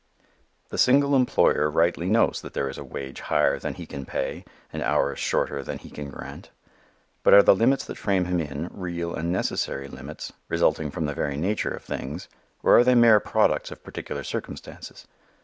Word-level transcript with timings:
The 0.69 0.79
single 0.79 1.15
employer 1.15 1.69
rightly 1.69 2.09
knows 2.09 2.41
that 2.41 2.55
there 2.55 2.67
is 2.67 2.79
a 2.79 2.83
wage 2.83 3.19
higher 3.19 3.59
than 3.59 3.75
he 3.75 3.85
can 3.85 4.03
pay 4.03 4.45
and 4.73 4.81
hours 4.81 5.19
shorter 5.19 5.61
than 5.61 5.77
he 5.77 5.91
can 5.91 6.09
grant. 6.09 6.49
But 7.21 7.35
are 7.35 7.43
the 7.43 7.53
limits 7.53 7.85
that 7.85 7.99
frame 7.99 8.25
him 8.25 8.39
in, 8.39 8.67
real 8.71 9.13
and 9.13 9.31
necessary 9.31 9.87
limits, 9.87 10.33
resulting 10.49 10.89
from 10.89 11.05
the 11.05 11.13
very 11.13 11.37
nature 11.37 11.69
of 11.69 11.83
things, 11.83 12.29
or 12.63 12.79
are 12.79 12.83
they 12.83 12.95
mere 12.95 13.19
products 13.19 13.69
of 13.69 13.83
particular 13.83 14.23
circumstances? 14.23 15.05